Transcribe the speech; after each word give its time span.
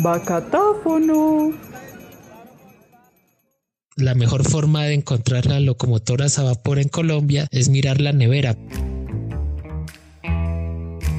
Bacatáfono. 0.00 1.52
La 3.96 4.14
mejor 4.14 4.48
forma 4.48 4.84
de 4.84 4.94
encontrar 4.94 5.46
las 5.46 5.60
locomotoras 5.60 6.38
a 6.38 6.44
vapor 6.44 6.78
en 6.78 6.88
Colombia 6.88 7.48
es 7.50 7.68
mirar 7.68 8.00
la 8.00 8.12
nevera. 8.12 8.56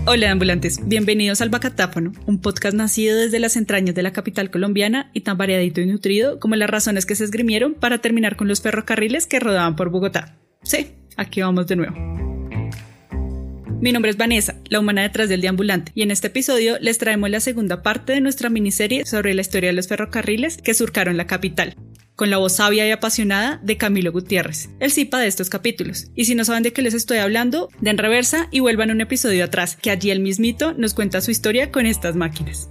Hola 0.06 0.32
ambulantes, 0.32 0.80
bienvenidos 0.88 1.42
al 1.42 1.50
Bacatáfono, 1.50 2.14
un 2.26 2.40
podcast 2.40 2.76
nacido 2.76 3.18
desde 3.18 3.40
las 3.40 3.58
entrañas 3.58 3.94
de 3.96 4.02
la 4.02 4.14
capital 4.14 4.50
colombiana 4.50 5.12
y 5.14 5.22
tan 5.22 5.38
variadito 5.38 5.82
y 5.82 5.86
nutrido 5.86 6.40
como 6.40 6.56
las 6.56 6.70
razones 6.70 7.06
que 7.06 7.16
se 7.16 7.26
esgrimieron 7.26 7.74
para 7.74 8.00
terminar 8.00 8.38
con 8.38 8.48
los 8.48 8.62
ferrocarriles 8.62 9.28
que 9.28 9.40
rodaban 9.40 9.76
por 9.76 9.90
Bogotá. 9.90 10.38
Sí, 10.64 10.88
aquí 11.18 11.42
vamos 11.42 11.68
de 11.68 11.76
nuevo. 11.76 12.29
Mi 13.82 13.94
nombre 13.94 14.12
es 14.12 14.18
Vanessa, 14.18 14.56
la 14.68 14.82
humana 14.82 15.04
detrás 15.04 15.30
del 15.30 15.40
deambulante, 15.40 15.94
y 15.96 16.02
en 16.02 16.12
este 16.12 16.28
episodio 16.28 16.78
les 16.82 16.98
traemos 16.98 17.30
la 17.30 17.40
segunda 17.40 17.82
parte 17.82 18.12
de 18.12 18.20
nuestra 18.20 18.50
miniserie 18.50 19.06
sobre 19.06 19.34
la 19.34 19.40
historia 19.40 19.70
de 19.70 19.74
los 19.74 19.88
ferrocarriles 19.88 20.58
que 20.58 20.74
surcaron 20.74 21.16
la 21.16 21.28
capital, 21.28 21.78
con 22.18 22.30
la 22.30 22.40
voz 22.40 22.58
sabia 22.58 22.86
y 22.86 22.92
apasionada 22.92 23.62
de 23.64 23.78
Camilo 23.78 24.12
Gutiérrez, 24.12 24.70
el 24.82 24.92
cipa 24.92 25.20
de 25.20 25.28
estos 25.28 25.50
capítulos. 25.50 26.08
Y 26.14 26.26
si 26.26 26.36
no 26.36 26.44
saben 26.44 26.64
de 26.64 26.74
qué 26.74 26.82
les 26.82 26.94
estoy 26.94 27.20
hablando, 27.20 27.70
den 27.80 27.98
reversa 27.98 28.50
y 28.52 28.60
vuelvan 28.60 28.92
un 28.92 29.00
episodio 29.00 29.46
atrás, 29.46 29.78
que 29.82 29.92
allí 29.92 30.12
el 30.12 30.20
mismito 30.20 30.74
nos 30.74 30.94
cuenta 30.94 31.22
su 31.22 31.32
historia 31.32 31.72
con 31.72 31.86
estas 31.86 32.18
máquinas. 32.18 32.70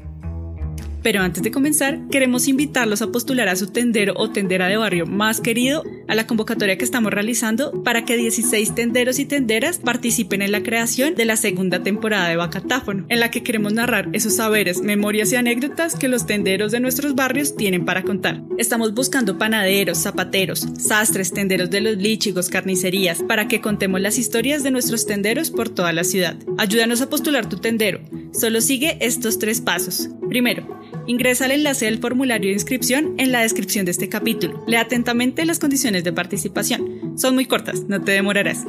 Pero 1.08 1.22
antes 1.22 1.42
de 1.42 1.50
comenzar, 1.50 2.00
queremos 2.10 2.48
invitarlos 2.48 3.00
a 3.00 3.10
postular 3.10 3.48
a 3.48 3.56
su 3.56 3.68
tendero 3.68 4.12
o 4.18 4.28
tendera 4.28 4.68
de 4.68 4.76
barrio 4.76 5.06
más 5.06 5.40
querido 5.40 5.82
a 6.06 6.14
la 6.14 6.26
convocatoria 6.26 6.76
que 6.76 6.84
estamos 6.84 7.10
realizando 7.10 7.82
para 7.82 8.04
que 8.04 8.18
16 8.18 8.74
tenderos 8.74 9.18
y 9.18 9.24
tenderas 9.24 9.78
participen 9.78 10.42
en 10.42 10.52
la 10.52 10.62
creación 10.62 11.14
de 11.14 11.24
la 11.24 11.36
segunda 11.36 11.82
temporada 11.82 12.28
de 12.28 12.36
Bacatáfono, 12.36 13.06
en 13.08 13.20
la 13.20 13.30
que 13.30 13.42
queremos 13.42 13.72
narrar 13.72 14.10
esos 14.12 14.36
saberes, 14.36 14.82
memorias 14.82 15.32
y 15.32 15.36
anécdotas 15.36 15.94
que 15.94 16.08
los 16.08 16.26
tenderos 16.26 16.72
de 16.72 16.80
nuestros 16.80 17.14
barrios 17.14 17.56
tienen 17.56 17.86
para 17.86 18.02
contar. 18.02 18.42
Estamos 18.58 18.92
buscando 18.92 19.38
panaderos, 19.38 19.96
zapateros, 19.96 20.66
sastres, 20.78 21.32
tenderos 21.32 21.70
de 21.70 21.80
los 21.80 21.96
líchigos, 21.96 22.50
carnicerías, 22.50 23.22
para 23.22 23.48
que 23.48 23.62
contemos 23.62 24.02
las 24.02 24.18
historias 24.18 24.62
de 24.62 24.72
nuestros 24.72 25.06
tenderos 25.06 25.50
por 25.50 25.70
toda 25.70 25.94
la 25.94 26.04
ciudad. 26.04 26.36
Ayúdanos 26.58 27.00
a 27.00 27.08
postular 27.08 27.48
tu 27.48 27.56
tendero. 27.56 28.00
Solo 28.38 28.60
sigue 28.60 28.98
estos 29.00 29.38
tres 29.38 29.62
pasos. 29.62 30.10
Primero, 30.28 30.77
Ingresa 31.08 31.46
al 31.46 31.52
enlace 31.52 31.86
del 31.86 32.00
formulario 32.00 32.50
de 32.50 32.52
inscripción 32.52 33.14
en 33.16 33.32
la 33.32 33.40
descripción 33.40 33.86
de 33.86 33.92
este 33.92 34.10
capítulo. 34.10 34.62
Lea 34.66 34.82
atentamente 34.82 35.46
las 35.46 35.58
condiciones 35.58 36.04
de 36.04 36.12
participación. 36.12 37.14
Son 37.16 37.34
muy 37.34 37.46
cortas, 37.46 37.84
no 37.88 38.02
te 38.02 38.12
demorarás. 38.12 38.66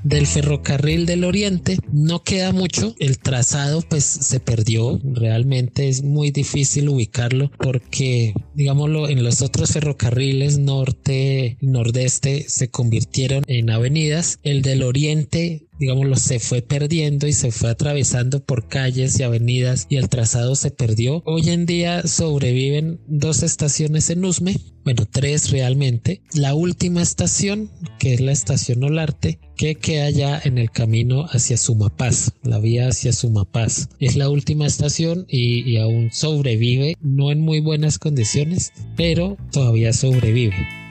del 0.04 0.26
ferrocarril 0.26 1.06
del 1.06 1.24
oriente. 1.24 1.78
No 1.92 2.22
queda 2.22 2.52
mucho. 2.52 2.94
El 2.98 3.18
trazado 3.18 3.82
pues 3.82 4.04
se 4.04 4.38
perdió. 4.38 5.00
Realmente 5.02 5.88
es 5.88 6.02
muy 6.02 6.30
difícil 6.30 6.88
ubicarlo 6.88 7.50
porque 7.58 8.34
digámoslo 8.54 9.08
en 9.08 9.24
los 9.24 9.42
otros 9.42 9.72
ferrocarriles 9.72 10.58
norte 10.58 11.56
nordeste 11.60 12.44
se 12.48 12.68
convirtieron 12.68 13.42
en 13.48 13.70
avenidas. 13.70 14.38
El 14.42 14.62
del 14.62 14.82
oriente 14.82 15.63
digámoslo, 15.78 16.16
se 16.16 16.38
fue 16.38 16.62
perdiendo 16.62 17.26
y 17.26 17.32
se 17.32 17.50
fue 17.50 17.70
atravesando 17.70 18.44
por 18.44 18.68
calles 18.68 19.18
y 19.18 19.22
avenidas 19.22 19.86
y 19.88 19.96
el 19.96 20.08
trazado 20.08 20.54
se 20.54 20.70
perdió. 20.70 21.22
Hoy 21.26 21.50
en 21.50 21.66
día 21.66 22.06
sobreviven 22.06 23.00
dos 23.06 23.42
estaciones 23.42 24.10
en 24.10 24.24
Usme, 24.24 24.56
bueno, 24.84 25.06
tres 25.10 25.50
realmente. 25.50 26.22
La 26.34 26.54
última 26.54 27.02
estación, 27.02 27.70
que 27.98 28.14
es 28.14 28.20
la 28.20 28.32
estación 28.32 28.84
Olarte, 28.84 29.38
que 29.56 29.76
queda 29.76 30.10
ya 30.10 30.40
en 30.42 30.58
el 30.58 30.70
camino 30.70 31.26
hacia 31.30 31.56
Sumapaz, 31.56 32.32
la 32.42 32.58
vía 32.58 32.88
hacia 32.88 33.12
Sumapaz. 33.12 33.88
Es 33.98 34.16
la 34.16 34.28
última 34.28 34.66
estación 34.66 35.24
y, 35.28 35.68
y 35.68 35.78
aún 35.78 36.10
sobrevive, 36.12 36.96
no 37.00 37.32
en 37.32 37.40
muy 37.40 37.60
buenas 37.60 37.98
condiciones, 37.98 38.72
pero 38.96 39.36
todavía 39.50 39.92
sobrevive. 39.92 40.83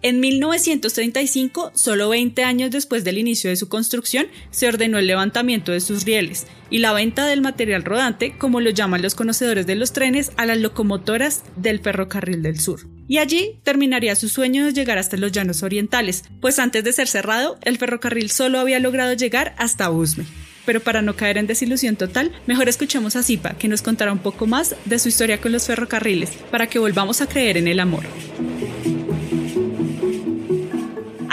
En 0.00 0.20
1935, 0.20 1.72
solo 1.74 2.08
20 2.08 2.44
años 2.44 2.70
después 2.70 3.02
del 3.02 3.18
inicio 3.18 3.50
de 3.50 3.56
su 3.56 3.68
construcción, 3.68 4.28
se 4.52 4.68
ordenó 4.68 4.98
el 4.98 5.08
levantamiento 5.08 5.72
de 5.72 5.80
sus 5.80 6.04
rieles 6.04 6.46
y 6.70 6.78
la 6.78 6.92
venta 6.92 7.26
del 7.26 7.40
material 7.40 7.82
rodante, 7.82 8.38
como 8.38 8.60
lo 8.60 8.70
llaman 8.70 9.02
los 9.02 9.16
conocedores 9.16 9.66
de 9.66 9.74
los 9.74 9.92
trenes, 9.92 10.30
a 10.36 10.46
las 10.46 10.58
locomotoras 10.58 11.42
del 11.56 11.80
ferrocarril 11.80 12.42
del 12.42 12.60
sur. 12.60 12.86
Y 13.08 13.18
allí 13.18 13.58
terminaría 13.64 14.14
su 14.14 14.28
sueño 14.28 14.66
de 14.66 14.72
llegar 14.72 14.98
hasta 14.98 15.16
los 15.16 15.32
llanos 15.32 15.64
orientales, 15.64 16.22
pues 16.40 16.60
antes 16.60 16.84
de 16.84 16.92
ser 16.92 17.08
cerrado, 17.08 17.58
el 17.62 17.78
ferrocarril 17.78 18.30
solo 18.30 18.60
había 18.60 18.78
logrado 18.78 19.14
llegar 19.14 19.56
hasta 19.58 19.90
Usme. 19.90 20.26
Pero 20.64 20.80
para 20.80 21.02
no 21.02 21.16
caer 21.16 21.38
en 21.38 21.48
desilusión 21.48 21.96
total, 21.96 22.30
mejor 22.46 22.68
escuchemos 22.68 23.16
a 23.16 23.24
Zipa, 23.24 23.54
que 23.54 23.66
nos 23.66 23.82
contará 23.82 24.12
un 24.12 24.18
poco 24.18 24.46
más 24.46 24.76
de 24.84 24.98
su 25.00 25.08
historia 25.08 25.40
con 25.40 25.50
los 25.50 25.66
ferrocarriles, 25.66 26.30
para 26.52 26.68
que 26.68 26.78
volvamos 26.78 27.20
a 27.20 27.26
creer 27.26 27.56
en 27.56 27.66
el 27.66 27.80
amor. 27.80 28.04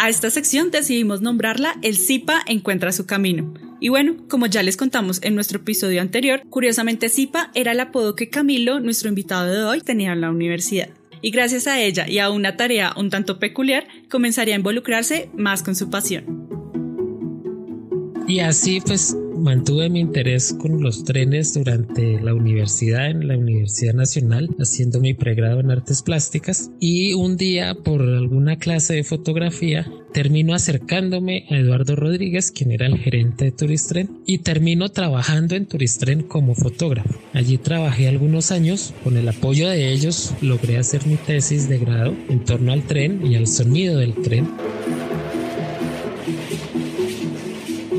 A 0.05 0.09
esta 0.09 0.29
sección 0.29 0.69
decidimos 0.69 1.21
nombrarla 1.21 1.79
El 1.81 1.97
Zipa 1.97 2.43
encuentra 2.45 2.91
su 2.91 3.07
camino. 3.07 3.55
Y 3.79 3.89
bueno, 3.89 4.17
como 4.29 4.45
ya 4.45 4.61
les 4.61 4.77
contamos 4.77 5.19
en 5.23 5.33
nuestro 5.33 5.57
episodio 5.57 5.99
anterior, 5.99 6.43
curiosamente 6.47 7.09
Zipa 7.09 7.49
era 7.55 7.71
el 7.71 7.79
apodo 7.79 8.15
que 8.15 8.29
Camilo, 8.29 8.79
nuestro 8.79 9.09
invitado 9.09 9.51
de 9.51 9.63
hoy, 9.63 9.81
tenía 9.81 10.13
en 10.13 10.21
la 10.21 10.29
universidad. 10.29 10.89
Y 11.23 11.31
gracias 11.31 11.65
a 11.65 11.81
ella 11.81 12.07
y 12.07 12.19
a 12.19 12.29
una 12.29 12.55
tarea 12.55 12.93
un 12.95 13.09
tanto 13.09 13.39
peculiar, 13.39 13.87
comenzaría 14.07 14.53
a 14.53 14.57
involucrarse 14.59 15.31
más 15.35 15.63
con 15.63 15.75
su 15.75 15.89
pasión. 15.89 16.23
Y 18.27 18.41
así 18.41 18.81
pues 18.81 19.17
mantuve 19.45 19.91
mi 19.91 19.99
interés 19.99 20.55
con 20.59 20.81
los 20.81 21.03
trenes 21.03 21.53
durante 21.53 22.19
la 22.19 22.33
universidad, 22.33 23.11
en 23.11 23.27
la 23.27 23.37
Universidad 23.37 23.93
Nacional, 23.93 24.49
haciendo 24.59 24.99
mi 24.99 25.13
pregrado 25.13 25.59
en 25.59 25.69
artes 25.69 26.01
plásticas. 26.01 26.71
Y 26.79 27.13
un 27.13 27.37
día, 27.37 27.75
por 27.75 28.01
alguna 28.01 28.57
clase 28.57 28.95
de 28.95 29.03
fotografía, 29.03 29.87
termino 30.13 30.55
acercándome 30.55 31.45
a 31.51 31.57
Eduardo 31.57 31.95
Rodríguez, 31.95 32.51
quien 32.51 32.71
era 32.71 32.87
el 32.87 32.97
gerente 32.97 33.45
de 33.45 33.51
Turistren, 33.51 34.09
y 34.25 34.39
termino 34.39 34.89
trabajando 34.89 35.55
en 35.55 35.67
Turistren 35.67 36.23
como 36.23 36.55
fotógrafo. 36.55 37.19
Allí 37.33 37.59
trabajé 37.59 38.07
algunos 38.07 38.51
años, 38.51 38.95
con 39.03 39.15
el 39.15 39.29
apoyo 39.29 39.69
de 39.69 39.91
ellos 39.91 40.33
logré 40.41 40.77
hacer 40.77 41.05
mi 41.05 41.17
tesis 41.17 41.69
de 41.69 41.77
grado 41.77 42.15
en 42.29 42.43
torno 42.43 42.73
al 42.73 42.81
tren 42.81 43.23
y 43.23 43.35
al 43.35 43.45
sonido 43.45 43.99
del 43.99 44.15
tren. 44.15 44.47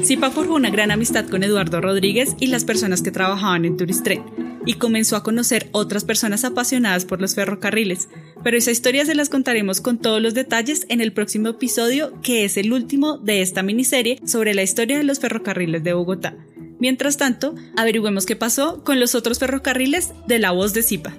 Zipa 0.06 0.30
forjó 0.30 0.54
una 0.54 0.70
gran 0.70 0.92
amistad 0.92 1.26
con 1.26 1.42
Eduardo 1.42 1.80
Rodríguez 1.80 2.36
y 2.38 2.46
las 2.46 2.64
personas 2.64 3.02
que 3.02 3.10
trabajaban 3.10 3.64
en 3.64 3.76
Turistren 3.76 4.22
y 4.64 4.74
comenzó 4.74 5.16
a 5.16 5.24
conocer 5.24 5.68
otras 5.72 6.04
personas 6.04 6.44
apasionadas 6.44 7.04
por 7.04 7.20
los 7.20 7.34
ferrocarriles. 7.34 8.08
Pero 8.44 8.56
esa 8.56 8.70
historia 8.70 9.04
se 9.04 9.16
las 9.16 9.28
contaremos 9.28 9.80
con 9.80 9.98
todos 9.98 10.22
los 10.22 10.32
detalles 10.32 10.86
en 10.90 11.00
el 11.00 11.12
próximo 11.12 11.48
episodio, 11.48 12.12
que 12.22 12.44
es 12.44 12.56
el 12.56 12.72
último 12.72 13.18
de 13.18 13.42
esta 13.42 13.64
miniserie 13.64 14.20
sobre 14.24 14.54
la 14.54 14.62
historia 14.62 14.96
de 14.96 15.02
los 15.02 15.18
ferrocarriles 15.18 15.82
de 15.82 15.94
Bogotá. 15.94 16.36
Mientras 16.78 17.16
tanto, 17.16 17.56
averigüemos 17.76 18.26
qué 18.26 18.36
pasó 18.36 18.84
con 18.84 19.00
los 19.00 19.16
otros 19.16 19.40
ferrocarriles 19.40 20.12
de 20.28 20.38
la 20.38 20.52
voz 20.52 20.72
de 20.72 20.84
Zipa. 20.84 21.14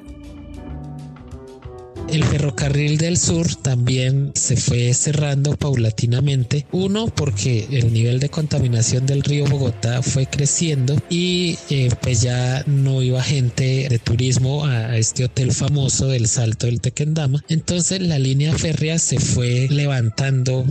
El 2.17 2.23
ferrocarril 2.23 2.97
del 2.97 3.15
sur 3.15 3.45
también 3.57 4.31
se 4.33 4.57
fue 4.57 4.91
cerrando 4.95 5.55
paulatinamente. 5.55 6.65
Uno, 6.71 7.13
porque 7.13 7.67
el 7.69 7.93
nivel 7.93 8.19
de 8.19 8.29
contaminación 8.29 9.05
del 9.05 9.21
río 9.21 9.45
Bogotá 9.45 10.01
fue 10.01 10.25
creciendo 10.25 10.95
y 11.11 11.59
eh, 11.69 11.89
pues 12.01 12.23
ya 12.23 12.63
no 12.65 13.03
iba 13.03 13.21
gente 13.21 13.87
de 13.87 13.99
turismo 13.99 14.65
a, 14.65 14.97
este 14.97 15.25
hotel 15.25 15.51
famoso 15.51 16.07
del 16.07 16.27
Salto 16.27 16.65
del 16.65 16.81
Tequendama. 16.81 17.43
Entonces 17.49 18.01
la 18.01 18.17
línea 18.17 18.51
férrea 18.57 18.97
se 18.97 19.19
fue 19.19 19.67
levantando 19.69 20.65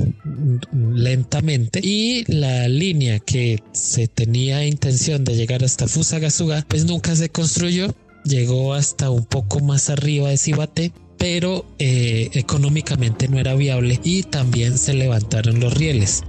lentamente 0.75 1.79
y 1.81 2.25
la 2.27 2.67
línea 2.67 3.21
que 3.21 3.63
se 3.71 4.09
tenía 4.09 4.67
intención 4.67 5.23
de 5.23 5.37
llegar 5.37 5.63
hasta 5.63 5.87
Fusagasugá 5.87 6.65
pues 6.67 6.87
nunca 6.87 7.15
se 7.15 7.29
construyó 7.29 7.95
llegó 8.25 8.75
hasta 8.75 9.11
un 9.11 9.25
poco 9.25 9.61
más 9.61 9.89
arriba 9.89 10.31
de 10.31 10.39
Cibate 10.39 10.93
pero 11.19 11.65
eh, 11.79 12.31
económicamente 12.35 13.29
no 13.29 13.39
era 13.39 13.55
viable 13.55 14.01
y 14.03 14.23
también 14.23 14.79
se 14.79 14.95
levantaron 14.95 15.61
los 15.61 15.75
rieles. 15.75 16.23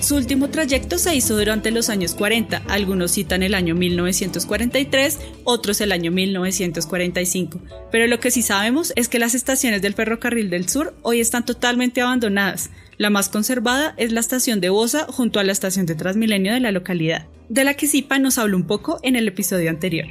Su 0.00 0.16
último 0.16 0.48
trayecto 0.48 0.96
se 0.96 1.14
hizo 1.14 1.36
durante 1.36 1.70
los 1.70 1.90
años 1.90 2.14
40, 2.14 2.62
algunos 2.68 3.12
citan 3.12 3.42
el 3.42 3.54
año 3.54 3.74
1943, 3.74 5.18
otros 5.44 5.82
el 5.82 5.92
año 5.92 6.10
1945, 6.10 7.60
pero 7.92 8.06
lo 8.06 8.18
que 8.18 8.30
sí 8.30 8.40
sabemos 8.40 8.94
es 8.96 9.08
que 9.08 9.18
las 9.18 9.34
estaciones 9.34 9.82
del 9.82 9.92
ferrocarril 9.92 10.48
del 10.48 10.70
sur 10.70 10.94
hoy 11.02 11.20
están 11.20 11.44
totalmente 11.44 12.00
abandonadas. 12.00 12.70
La 12.96 13.10
más 13.10 13.28
conservada 13.28 13.94
es 13.98 14.10
la 14.10 14.20
estación 14.20 14.62
de 14.62 14.70
Bosa 14.70 15.04
junto 15.06 15.38
a 15.38 15.44
la 15.44 15.52
estación 15.52 15.84
de 15.84 15.94
Transmilenio 15.94 16.54
de 16.54 16.60
la 16.60 16.72
localidad, 16.72 17.26
de 17.50 17.64
la 17.64 17.74
que 17.74 17.86
Zipa 17.86 18.18
nos 18.18 18.38
habló 18.38 18.56
un 18.56 18.66
poco 18.66 19.00
en 19.02 19.16
el 19.16 19.28
episodio 19.28 19.68
anterior. 19.68 20.06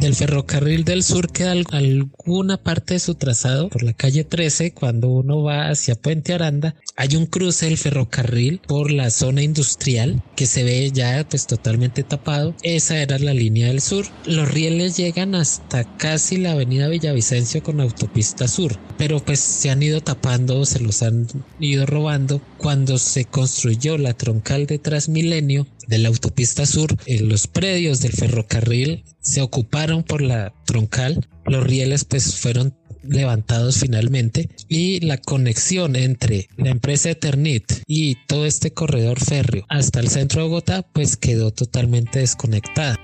Del 0.00 0.14
ferrocarril 0.14 0.84
del 0.84 1.02
sur 1.02 1.32
queda 1.32 1.52
alguna 1.52 2.58
parte 2.58 2.94
de 2.94 3.00
su 3.00 3.14
trazado 3.14 3.70
por 3.70 3.82
la 3.82 3.94
calle 3.94 4.24
13 4.24 4.74
cuando 4.74 5.08
uno 5.08 5.42
va 5.42 5.70
hacia 5.70 5.94
Puente 5.94 6.34
Aranda. 6.34 6.76
Hay 6.96 7.16
un 7.16 7.24
cruce 7.24 7.64
del 7.64 7.78
ferrocarril 7.78 8.60
por 8.66 8.90
la 8.90 9.08
zona 9.08 9.42
industrial 9.42 10.22
que 10.36 10.44
se 10.44 10.64
ve 10.64 10.90
ya 10.92 11.26
pues 11.26 11.46
totalmente 11.46 12.02
tapado. 12.02 12.54
Esa 12.62 12.98
era 12.98 13.18
la 13.18 13.32
línea 13.32 13.68
del 13.68 13.80
sur. 13.80 14.04
Los 14.26 14.52
rieles 14.52 14.98
llegan 14.98 15.34
hasta 15.34 15.84
casi 15.96 16.36
la 16.36 16.52
avenida 16.52 16.88
Villavicencio 16.88 17.62
con 17.62 17.80
autopista 17.80 18.48
sur, 18.48 18.78
pero 18.98 19.24
pues 19.24 19.40
se 19.40 19.70
han 19.70 19.82
ido 19.82 20.02
tapando, 20.02 20.66
se 20.66 20.80
los 20.80 21.02
han 21.02 21.26
ido 21.58 21.86
robando. 21.86 22.42
Cuando 22.58 22.98
se 22.98 23.24
construyó 23.24 23.96
la 23.96 24.12
troncal 24.12 24.66
de 24.66 24.78
Transmilenio, 24.78 25.66
de 25.86 25.98
la 25.98 26.08
autopista 26.08 26.66
sur, 26.66 26.96
en 27.06 27.28
los 27.28 27.46
predios 27.46 28.00
del 28.00 28.12
ferrocarril 28.12 29.04
se 29.20 29.42
ocuparon 29.42 30.02
por 30.02 30.22
la 30.22 30.52
troncal, 30.64 31.26
los 31.44 31.64
rieles 31.64 32.04
pues 32.04 32.36
fueron 32.36 32.74
levantados 33.02 33.78
finalmente 33.78 34.48
y 34.68 35.00
la 35.00 35.18
conexión 35.18 35.96
entre 35.96 36.48
la 36.56 36.70
empresa 36.70 37.10
Eternit 37.10 37.82
y 37.86 38.16
todo 38.26 38.46
este 38.46 38.72
corredor 38.72 39.20
férreo 39.20 39.64
hasta 39.68 40.00
el 40.00 40.08
centro 40.08 40.42
de 40.42 40.48
Bogotá 40.48 40.82
pues 40.82 41.16
quedó 41.16 41.52
totalmente 41.52 42.20
desconectada. 42.20 42.96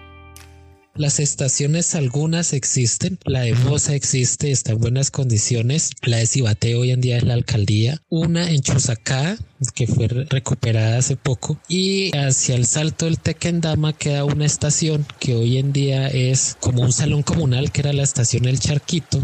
Las 0.94 1.20
estaciones 1.20 1.94
algunas 1.94 2.52
existen, 2.52 3.18
la 3.24 3.40
de 3.40 3.54
Moza 3.54 3.94
existe, 3.94 4.50
está 4.50 4.72
en 4.72 4.78
buenas 4.78 5.10
condiciones, 5.10 5.92
la 6.02 6.18
de 6.18 6.26
Cibate 6.26 6.74
hoy 6.74 6.90
en 6.90 7.00
día 7.00 7.16
es 7.16 7.22
la 7.22 7.32
alcaldía, 7.32 8.02
una 8.10 8.50
en 8.50 8.60
Chusacá 8.60 9.38
que 9.70 9.86
fue 9.86 10.08
recuperada 10.08 10.98
hace 10.98 11.16
poco 11.16 11.58
y 11.68 12.16
hacia 12.16 12.56
el 12.56 12.66
salto 12.66 13.04
del 13.04 13.18
Tequendama 13.18 13.92
queda 13.92 14.24
una 14.24 14.44
estación 14.44 15.06
que 15.20 15.34
hoy 15.34 15.58
en 15.58 15.72
día 15.72 16.08
es 16.08 16.56
como 16.60 16.82
un 16.82 16.92
salón 16.92 17.22
comunal 17.22 17.70
que 17.70 17.82
era 17.82 17.92
la 17.92 18.02
estación 18.02 18.46
El 18.46 18.58
Charquito 18.58 19.22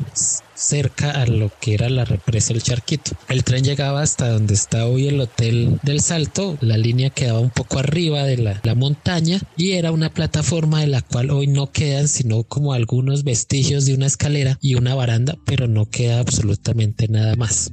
cerca 0.55 1.11
a 1.13 1.27
lo 1.27 1.51
que 1.61 1.75
era 1.75 1.89
la 1.89 2.05
represa 2.05 2.53
El 2.53 2.63
Charquito. 2.63 3.13
El 3.29 3.45
tren 3.45 3.65
llegaba 3.65 4.03
hasta 4.03 4.29
donde 4.29 4.55
está 4.55 4.87
hoy 4.87 5.07
el 5.07 5.21
Hotel 5.21 5.79
del 5.83 6.01
Salto, 6.01 6.59
la 6.61 6.77
línea 6.77 7.11
quedaba 7.11 7.39
un 7.39 7.51
poco 7.51 7.79
arriba 7.79 8.25
de 8.25 8.39
la, 8.39 8.61
la 8.65 8.75
montaña 8.75 9.41
y 9.57 9.73
era 9.73 9.93
una 9.93 10.11
plataforma 10.11 10.81
de 10.81 10.89
la 10.89 11.03
cual 11.03 11.31
hoy 11.31 11.47
no 11.47 11.71
quedan 11.71 12.09
sino 12.09 12.43
como 12.43 12.73
algunos 12.73 13.25
vestigios 13.25 13.87
de 13.87 13.95
una 13.95 14.07
escalera 14.07 14.59
y 14.61 14.75
una 14.75 14.95
baranda, 14.95 15.37
pero 15.45 15.69
no 15.69 15.87
queda 15.87 16.19
absolutamente 16.19 17.09
nada 17.09 17.37
más. 17.37 17.71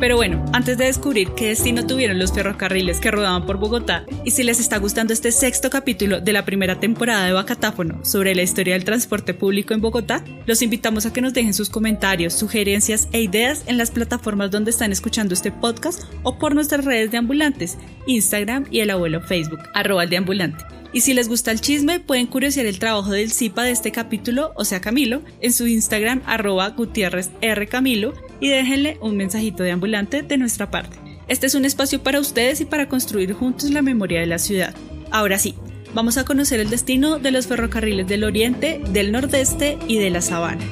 Pero 0.00 0.16
bueno, 0.16 0.44
antes 0.52 0.76
de 0.76 0.86
descubrir 0.86 1.30
qué 1.36 1.48
destino 1.48 1.86
tuvieron 1.86 2.18
los 2.18 2.32
ferrocarriles 2.32 2.98
que 2.98 3.10
rodaban 3.10 3.46
por 3.46 3.58
Bogotá, 3.58 4.04
y 4.24 4.32
si 4.32 4.42
les 4.42 4.60
está 4.60 4.78
gustando 4.78 5.12
este 5.12 5.30
sexto 5.30 5.70
capítulo 5.70 6.20
de 6.20 6.32
la 6.32 6.44
primera 6.44 6.80
temporada 6.80 7.24
de 7.24 7.32
Bacatáfono 7.32 8.04
sobre 8.04 8.34
la 8.34 8.42
historia 8.42 8.74
del 8.74 8.84
transporte 8.84 9.34
público 9.34 9.72
en 9.72 9.80
Bogotá, 9.80 10.24
los 10.46 10.62
invitamos 10.62 11.06
a 11.06 11.12
que 11.12 11.20
nos 11.20 11.32
dejen 11.32 11.54
sus 11.54 11.70
comentarios, 11.70 12.34
sugerencias 12.34 13.08
e 13.12 13.22
ideas 13.22 13.62
en 13.66 13.78
las 13.78 13.92
plataformas 13.92 14.50
donde 14.50 14.72
están 14.72 14.92
escuchando 14.92 15.32
este 15.32 15.52
podcast 15.52 16.02
o 16.22 16.38
por 16.38 16.54
nuestras 16.54 16.84
redes 16.84 17.10
de 17.10 17.18
ambulantes, 17.18 17.78
Instagram 18.06 18.66
y 18.70 18.80
el 18.80 18.90
abuelo 18.90 19.20
Facebook, 19.20 19.60
arroba 19.74 20.02
el 20.02 20.10
de 20.10 20.16
ambulante. 20.16 20.64
Y 20.92 21.00
si 21.00 21.12
les 21.12 21.28
gusta 21.28 21.50
el 21.50 21.60
chisme, 21.60 21.98
pueden 21.98 22.28
curiosear 22.28 22.66
el 22.66 22.78
trabajo 22.78 23.10
del 23.10 23.32
CIPA 23.32 23.64
de 23.64 23.72
este 23.72 23.90
capítulo, 23.90 24.52
o 24.54 24.64
sea 24.64 24.80
Camilo, 24.80 25.22
en 25.40 25.52
su 25.52 25.66
Instagram 25.66 26.22
arroba 26.24 26.68
Gutiérrez 26.70 27.30
R. 27.40 27.66
Camilo 27.66 28.14
y 28.44 28.50
déjenle 28.50 28.98
un 29.00 29.16
mensajito 29.16 29.62
de 29.62 29.70
ambulante 29.70 30.20
de 30.20 30.36
nuestra 30.36 30.70
parte. 30.70 30.98
Este 31.28 31.46
es 31.46 31.54
un 31.54 31.64
espacio 31.64 32.02
para 32.02 32.20
ustedes 32.20 32.60
y 32.60 32.66
para 32.66 32.90
construir 32.90 33.32
juntos 33.32 33.70
la 33.70 33.80
memoria 33.80 34.20
de 34.20 34.26
la 34.26 34.38
ciudad. 34.38 34.74
Ahora 35.10 35.38
sí, 35.38 35.54
vamos 35.94 36.18
a 36.18 36.26
conocer 36.26 36.60
el 36.60 36.68
destino 36.68 37.18
de 37.18 37.30
los 37.30 37.46
ferrocarriles 37.46 38.06
del 38.06 38.22
oriente, 38.22 38.82
del 38.90 39.12
nordeste 39.12 39.78
y 39.88 39.96
de 39.96 40.10
la 40.10 40.20
sabana 40.20 40.62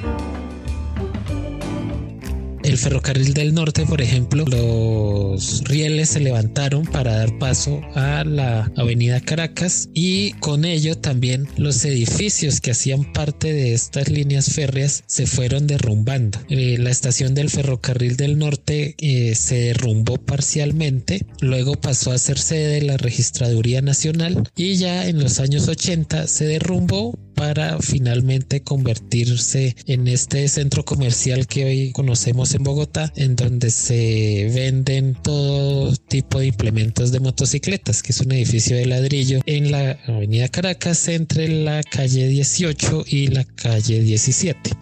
el 2.72 2.78
ferrocarril 2.78 3.34
del 3.34 3.52
norte, 3.52 3.84
por 3.84 4.00
ejemplo, 4.00 4.46
los 4.46 5.62
rieles 5.64 6.08
se 6.08 6.20
levantaron 6.20 6.86
para 6.86 7.18
dar 7.18 7.38
paso 7.38 7.82
a 7.94 8.24
la 8.24 8.72
avenida 8.78 9.20
Caracas 9.20 9.90
y 9.92 10.32
con 10.40 10.64
ello 10.64 10.96
también 10.96 11.46
los 11.58 11.84
edificios 11.84 12.62
que 12.62 12.70
hacían 12.70 13.12
parte 13.12 13.52
de 13.52 13.74
estas 13.74 14.08
líneas 14.08 14.54
férreas 14.54 15.04
se 15.06 15.26
fueron 15.26 15.66
derrumbando. 15.66 16.38
Eh, 16.48 16.78
la 16.78 16.90
estación 16.90 17.34
del 17.34 17.50
ferrocarril 17.50 18.16
del 18.16 18.38
norte 18.38 18.94
eh, 18.98 19.34
se 19.34 19.56
derrumbó 19.56 20.16
parcialmente, 20.16 21.26
luego 21.40 21.74
pasó 21.74 22.10
a 22.10 22.18
ser 22.18 22.38
sede 22.38 22.80
de 22.80 22.82
la 22.82 22.96
Registraduría 22.96 23.82
Nacional 23.82 24.48
y 24.56 24.76
ya 24.76 25.06
en 25.06 25.20
los 25.22 25.40
años 25.40 25.68
80 25.68 26.26
se 26.26 26.46
derrumbó 26.46 27.18
para 27.42 27.76
finalmente 27.80 28.62
convertirse 28.62 29.74
en 29.88 30.06
este 30.06 30.46
centro 30.46 30.84
comercial 30.84 31.48
que 31.48 31.64
hoy 31.64 31.90
conocemos 31.90 32.54
en 32.54 32.62
Bogotá, 32.62 33.12
en 33.16 33.34
donde 33.34 33.70
se 33.72 34.48
venden 34.54 35.16
todo 35.20 35.92
tipo 35.96 36.38
de 36.38 36.46
implementos 36.46 37.10
de 37.10 37.18
motocicletas, 37.18 38.04
que 38.04 38.12
es 38.12 38.20
un 38.20 38.30
edificio 38.30 38.76
de 38.76 38.86
ladrillo 38.86 39.40
en 39.46 39.72
la 39.72 39.98
avenida 40.06 40.46
Caracas 40.50 41.08
entre 41.08 41.48
la 41.48 41.82
calle 41.82 42.28
18 42.28 43.06
y 43.08 43.26
la 43.26 43.42
calle 43.42 44.00
17 44.02 44.81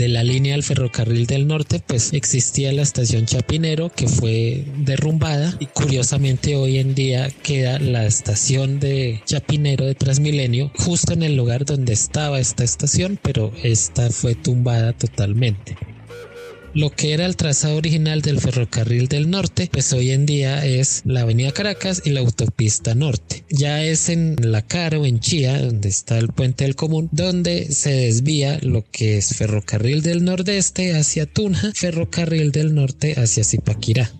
de 0.00 0.08
la 0.08 0.24
línea 0.24 0.54
del 0.54 0.62
ferrocarril 0.62 1.26
del 1.26 1.46
norte, 1.46 1.82
pues 1.86 2.14
existía 2.14 2.72
la 2.72 2.80
estación 2.80 3.26
Chapinero 3.26 3.90
que 3.90 4.08
fue 4.08 4.64
derrumbada 4.78 5.54
y 5.60 5.66
curiosamente 5.66 6.56
hoy 6.56 6.78
en 6.78 6.94
día 6.94 7.28
queda 7.42 7.78
la 7.78 8.06
estación 8.06 8.80
de 8.80 9.20
Chapinero 9.26 9.84
de 9.84 9.94
Transmilenio 9.94 10.72
justo 10.78 11.12
en 11.12 11.22
el 11.22 11.36
lugar 11.36 11.66
donde 11.66 11.92
estaba 11.92 12.40
esta 12.40 12.64
estación, 12.64 13.18
pero 13.20 13.52
esta 13.62 14.08
fue 14.08 14.34
tumbada 14.34 14.94
totalmente. 14.94 15.76
Lo 16.74 16.90
que 16.90 17.12
era 17.12 17.26
el 17.26 17.36
trazado 17.36 17.76
original 17.76 18.22
del 18.22 18.40
ferrocarril 18.40 19.08
del 19.08 19.30
norte, 19.30 19.68
pues 19.72 19.92
hoy 19.92 20.10
en 20.10 20.26
día 20.26 20.64
es 20.64 21.02
la 21.04 21.22
avenida 21.22 21.52
Caracas 21.52 22.02
y 22.04 22.10
la 22.10 22.20
autopista 22.20 22.94
norte. 22.94 23.44
Ya 23.50 23.82
es 23.82 24.08
en 24.08 24.36
La 24.40 24.62
Caro, 24.62 25.06
en 25.06 25.20
Chía, 25.20 25.60
donde 25.60 25.88
está 25.88 26.18
el 26.18 26.28
puente 26.28 26.64
del 26.64 26.76
común, 26.76 27.08
donde 27.12 27.72
se 27.72 27.92
desvía 27.92 28.58
lo 28.62 28.84
que 28.90 29.18
es 29.18 29.36
ferrocarril 29.36 30.02
del 30.02 30.24
nordeste 30.24 30.96
hacia 30.96 31.26
Tunja, 31.26 31.72
ferrocarril 31.74 32.52
del 32.52 32.74
norte 32.74 33.14
hacia 33.18 33.44
Zipaquirá. 33.44 34.12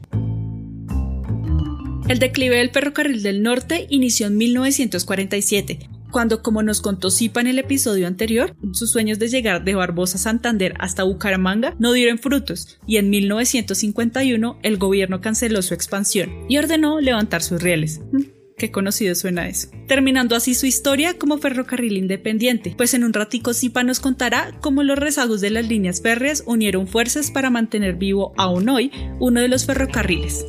El 2.09 2.19
declive 2.19 2.57
del 2.57 2.71
ferrocarril 2.71 3.23
del 3.23 3.43
norte 3.43 3.87
inició 3.89 4.27
en 4.27 4.37
1947, 4.37 5.79
cuando, 6.11 6.43
como 6.43 6.63
nos 6.63 6.81
contó 6.81 7.11
Zipa 7.11 7.41
en 7.41 7.47
el 7.47 7.59
episodio 7.59 8.07
anterior, 8.07 8.57
sus 8.73 8.91
sueños 8.91 9.19
de 9.19 9.29
llegar 9.29 9.65
de 9.65 9.75
Barbosa 9.75 10.19
Santander 10.19 10.75
hasta 10.79 11.03
Bucaramanga 11.03 11.75
no 11.79 11.93
dieron 11.93 12.19
frutos 12.19 12.79
y 12.87 12.97
en 12.97 13.11
1951 13.11 14.59
el 14.63 14.77
gobierno 14.77 15.21
canceló 15.21 15.63
su 15.63 15.75
expansión 15.75 16.31
y 16.49 16.59
ordenó 16.59 17.01
levantar 17.01 17.43
sus 17.43 17.63
rieles. 17.63 18.01
Mm, 18.13 18.23
qué 18.59 18.71
conocido 18.71 19.15
suena 19.15 19.49
eso. 19.49 19.69
Terminando 19.87 20.37
así 20.37 20.55
su 20.55 20.67
historia 20.67 21.19
como 21.19 21.39
ferrocarril 21.39 21.97
independiente, 21.97 22.75
pues 22.77 22.95
en 22.95 23.05
un 23.05 23.13
ratico 23.13 23.55
Zipa 23.55 23.83
nos 23.83 24.01
contará 24.01 24.53
cómo 24.61 24.83
los 24.83 24.99
rezagos 24.99 25.41
de 25.41 25.51
las 25.51 25.67
líneas 25.67 26.03
férreas 26.03 26.45
unieron 26.47 26.87
fuerzas 26.87 27.31
para 27.31 27.51
mantener 27.51 27.95
vivo 27.95 28.33
aún 28.37 28.69
hoy 28.69 28.91
uno 29.19 29.41
de 29.41 29.49
los 29.49 29.67
ferrocarriles. 29.67 30.45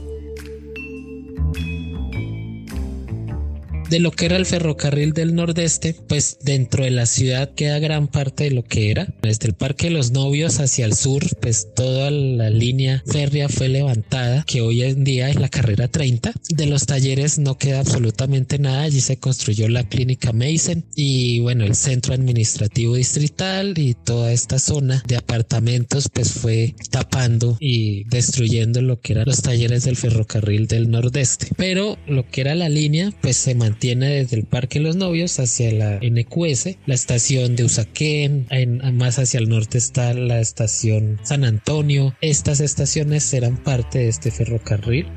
De 3.91 3.99
lo 3.99 4.11
que 4.11 4.25
era 4.25 4.37
el 4.37 4.45
ferrocarril 4.45 5.11
del 5.11 5.35
nordeste, 5.35 5.97
pues 6.07 6.37
dentro 6.41 6.85
de 6.85 6.91
la 6.91 7.05
ciudad 7.05 7.53
queda 7.53 7.77
gran 7.77 8.07
parte 8.07 8.45
de 8.45 8.51
lo 8.51 8.63
que 8.63 8.89
era. 8.89 9.13
Desde 9.21 9.47
el 9.47 9.53
Parque 9.53 9.87
de 9.87 9.93
los 9.93 10.11
Novios 10.11 10.61
hacia 10.61 10.85
el 10.85 10.93
sur, 10.93 11.21
pues 11.41 11.73
toda 11.75 12.09
la 12.09 12.49
línea 12.49 13.03
férrea 13.05 13.49
fue 13.49 13.67
levantada, 13.67 14.45
que 14.47 14.61
hoy 14.61 14.83
en 14.83 15.03
día 15.03 15.29
es 15.29 15.35
la 15.35 15.49
carrera 15.49 15.89
30. 15.89 16.31
De 16.51 16.67
los 16.67 16.85
talleres 16.85 17.37
no 17.37 17.57
queda 17.57 17.81
absolutamente 17.81 18.59
nada, 18.59 18.83
allí 18.83 19.01
se 19.01 19.17
construyó 19.17 19.67
la 19.67 19.83
clínica 19.83 20.31
Mason 20.31 20.85
y 20.95 21.41
bueno, 21.41 21.65
el 21.65 21.75
centro 21.75 22.13
administrativo 22.13 22.95
distrital 22.95 23.77
y 23.77 23.93
toda 23.93 24.31
esta 24.31 24.57
zona 24.57 25.03
de 25.05 25.17
apartamentos 25.17 26.07
pues 26.07 26.31
fue 26.31 26.75
tapando 26.91 27.57
y 27.59 28.05
destruyendo 28.05 28.81
lo 28.81 29.01
que 29.01 29.11
eran 29.11 29.25
los 29.25 29.41
talleres 29.41 29.83
del 29.83 29.97
ferrocarril 29.97 30.67
del 30.67 30.89
nordeste. 30.89 31.49
Pero 31.57 31.97
lo 32.07 32.25
que 32.29 32.39
era 32.39 32.55
la 32.55 32.69
línea 32.69 33.11
pues 33.21 33.35
se 33.35 33.53
mantuvo 33.53 33.80
tiene 33.81 34.09
desde 34.09 34.37
el 34.37 34.45
Parque 34.45 34.79
Los 34.79 34.95
Novios 34.95 35.39
hacia 35.39 35.71
la 35.73 35.99
NQS, 36.01 36.77
la 36.85 36.93
estación 36.93 37.55
de 37.55 37.63
Usaquén, 37.63 38.45
más 38.93 39.17
hacia 39.17 39.39
el 39.39 39.49
norte 39.49 39.79
está 39.79 40.13
la 40.13 40.39
estación 40.39 41.19
San 41.23 41.43
Antonio. 41.43 42.15
Estas 42.21 42.59
estaciones 42.59 43.23
serán 43.23 43.57
parte 43.57 43.97
de 43.97 44.07
este 44.09 44.29
ferrocarril 44.29 45.07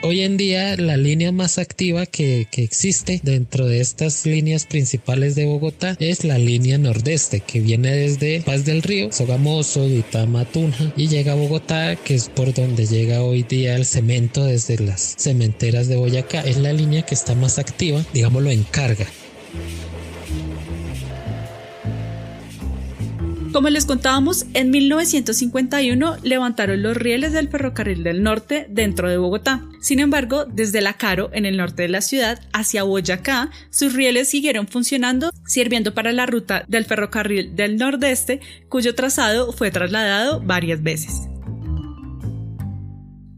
Hoy 0.00 0.20
en 0.20 0.36
día 0.36 0.76
la 0.76 0.96
línea 0.96 1.32
más 1.32 1.58
activa 1.58 2.06
que, 2.06 2.46
existe 2.52 3.20
dentro 3.24 3.66
de 3.66 3.80
estas 3.80 4.24
líneas 4.26 4.64
principales 4.64 5.34
de 5.34 5.44
Bogotá 5.44 5.96
es 5.98 6.22
la 6.22 6.38
línea 6.38 6.78
nordeste 6.78 7.40
que 7.40 7.58
viene 7.58 7.90
desde 7.90 8.40
Paz 8.42 8.64
del 8.64 8.82
Río, 8.82 9.10
Sogamoso, 9.10 9.88
Duitama, 9.88 10.44
Tunja 10.44 10.92
y 10.96 11.08
llega 11.08 11.32
a 11.32 11.36
Bogotá 11.36 11.96
que 11.96 12.14
es 12.14 12.28
por 12.28 12.54
donde 12.54 12.86
llega 12.86 13.24
hoy 13.24 13.42
día 13.42 13.74
el 13.74 13.86
cemento 13.86 14.44
desde 14.44 14.78
las 14.78 15.16
cementeras 15.18 15.88
de 15.88 15.96
Boyacá. 15.96 16.42
Es 16.42 16.58
la 16.58 16.72
línea 16.72 17.02
que 17.02 17.16
está 17.16 17.34
más 17.34 17.58
activa, 17.58 18.04
digámoslo 18.14 18.50
en 18.50 18.62
carga. 18.62 19.06
Como 23.52 23.70
les 23.70 23.86
contábamos, 23.86 24.44
en 24.52 24.70
1951 24.70 26.16
levantaron 26.22 26.82
los 26.82 26.96
rieles 26.96 27.32
del 27.32 27.48
ferrocarril 27.48 28.04
del 28.04 28.22
norte 28.22 28.66
dentro 28.68 29.08
de 29.08 29.16
Bogotá. 29.16 29.64
Sin 29.80 30.00
embargo, 30.00 30.44
desde 30.44 30.82
La 30.82 30.92
Caro, 30.92 31.30
en 31.32 31.46
el 31.46 31.56
norte 31.56 31.82
de 31.82 31.88
la 31.88 32.02
ciudad, 32.02 32.40
hacia 32.52 32.82
Boyacá, 32.82 33.50
sus 33.70 33.94
rieles 33.94 34.28
siguieron 34.28 34.68
funcionando, 34.68 35.30
sirviendo 35.46 35.94
para 35.94 36.12
la 36.12 36.26
ruta 36.26 36.64
del 36.68 36.84
ferrocarril 36.84 37.56
del 37.56 37.78
nordeste, 37.78 38.40
cuyo 38.68 38.94
trazado 38.94 39.52
fue 39.52 39.70
trasladado 39.70 40.40
varias 40.40 40.82
veces. 40.82 41.28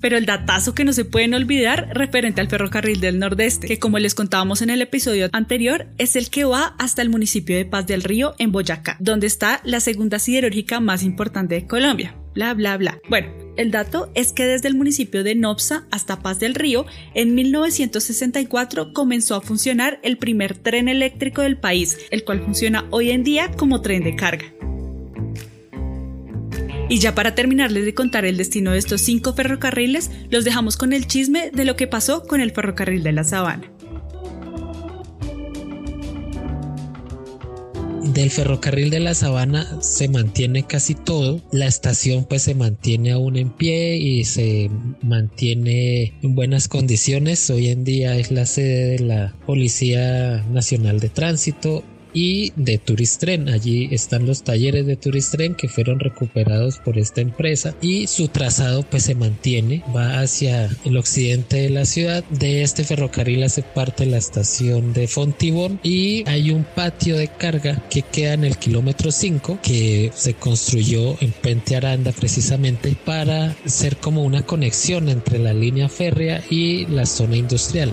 Pero 0.00 0.16
el 0.16 0.26
datazo 0.26 0.74
que 0.74 0.84
no 0.84 0.92
se 0.92 1.04
pueden 1.04 1.34
olvidar 1.34 1.90
referente 1.92 2.40
al 2.40 2.48
ferrocarril 2.48 3.00
del 3.00 3.18
Nordeste, 3.18 3.66
que 3.66 3.78
como 3.78 3.98
les 3.98 4.14
contábamos 4.14 4.62
en 4.62 4.70
el 4.70 4.82
episodio 4.82 5.28
anterior, 5.32 5.86
es 5.98 6.16
el 6.16 6.30
que 6.30 6.44
va 6.44 6.74
hasta 6.78 7.02
el 7.02 7.10
municipio 7.10 7.56
de 7.56 7.64
Paz 7.64 7.86
del 7.86 8.02
Río 8.02 8.34
en 8.38 8.52
Boyacá, 8.52 8.96
donde 9.00 9.26
está 9.26 9.60
la 9.64 9.80
segunda 9.80 10.18
siderúrgica 10.18 10.80
más 10.80 11.02
importante 11.02 11.54
de 11.54 11.66
Colombia. 11.66 12.16
Bla, 12.34 12.54
bla, 12.54 12.76
bla. 12.76 12.98
Bueno, 13.08 13.28
el 13.56 13.70
dato 13.70 14.10
es 14.14 14.32
que 14.32 14.44
desde 14.44 14.68
el 14.68 14.76
municipio 14.76 15.24
de 15.24 15.34
Nopsa 15.34 15.84
hasta 15.90 16.20
Paz 16.20 16.38
del 16.38 16.54
Río, 16.54 16.86
en 17.14 17.34
1964 17.34 18.92
comenzó 18.92 19.34
a 19.34 19.40
funcionar 19.40 19.98
el 20.02 20.16
primer 20.16 20.56
tren 20.56 20.88
eléctrico 20.88 21.42
del 21.42 21.58
país, 21.58 21.98
el 22.10 22.24
cual 22.24 22.42
funciona 22.42 22.86
hoy 22.90 23.10
en 23.10 23.24
día 23.24 23.50
como 23.56 23.82
tren 23.82 24.04
de 24.04 24.14
carga. 24.14 24.46
Y 26.90 26.98
ya 26.98 27.14
para 27.14 27.36
terminarles 27.36 27.84
de 27.84 27.94
contar 27.94 28.24
el 28.24 28.36
destino 28.36 28.72
de 28.72 28.78
estos 28.78 29.00
cinco 29.00 29.32
ferrocarriles, 29.32 30.10
los 30.28 30.44
dejamos 30.44 30.76
con 30.76 30.92
el 30.92 31.06
chisme 31.06 31.52
de 31.52 31.64
lo 31.64 31.76
que 31.76 31.86
pasó 31.86 32.24
con 32.24 32.40
el 32.40 32.50
ferrocarril 32.50 33.04
de 33.04 33.12
la 33.12 33.22
Sabana. 33.22 33.70
del 38.14 38.30
ferrocarril 38.30 38.90
de 38.90 38.98
la 38.98 39.14
sabana 39.14 39.80
se 39.82 40.08
mantiene 40.08 40.64
casi 40.66 40.94
todo. 40.94 41.40
La 41.52 41.66
estación 41.66 42.24
pues 42.24 42.42
se 42.42 42.54
mantiene 42.54 43.12
aún 43.12 43.36
en 43.36 43.50
pie 43.50 43.96
y 43.96 44.24
se 44.24 44.70
mantiene 45.02 46.14
en 46.22 46.34
buenas 46.34 46.66
condiciones. 46.66 47.48
Hoy 47.50 47.68
en 47.68 47.84
día 47.84 48.16
es 48.16 48.30
la 48.30 48.46
sede 48.46 48.86
de 48.86 48.98
la 49.00 49.34
Policía 49.46 50.44
Nacional 50.50 50.98
de 50.98 51.08
Tránsito 51.08 51.84
y 52.12 52.52
de 52.56 52.78
Turistren. 52.78 53.48
Allí 53.48 53.88
están 53.90 54.26
los 54.26 54.42
talleres 54.42 54.86
de 54.86 54.96
Turistren 54.96 55.54
que 55.54 55.68
fueron 55.68 56.00
recuperados 56.00 56.78
por 56.78 56.98
esta 56.98 57.20
empresa 57.20 57.74
y 57.80 58.06
su 58.06 58.28
trazado 58.28 58.82
pues 58.82 59.04
se 59.04 59.14
mantiene, 59.14 59.82
va 59.94 60.20
hacia 60.20 60.68
el 60.84 60.96
occidente 60.96 61.56
de 61.58 61.70
la 61.70 61.84
ciudad. 61.84 62.24
De 62.24 62.62
este 62.62 62.84
ferrocarril 62.84 63.42
hace 63.42 63.62
parte 63.62 64.06
la 64.06 64.18
estación 64.18 64.92
de 64.92 65.08
Fontibón 65.08 65.80
y 65.82 66.28
hay 66.28 66.50
un 66.50 66.64
patio 66.64 67.16
de 67.16 67.28
carga 67.28 67.82
que 67.90 68.02
queda 68.02 68.34
en 68.34 68.44
el 68.44 68.56
kilómetro 68.56 69.10
5 69.10 69.58
que 69.62 70.10
se 70.14 70.34
construyó 70.34 71.16
en 71.20 71.32
Puente 71.32 71.76
Aranda 71.76 72.12
precisamente 72.12 72.96
para 73.04 73.54
ser 73.64 73.96
como 73.96 74.24
una 74.24 74.42
conexión 74.42 75.08
entre 75.08 75.38
la 75.38 75.52
línea 75.52 75.88
férrea 75.88 76.42
y 76.50 76.86
la 76.86 77.06
zona 77.06 77.36
industrial. 77.36 77.92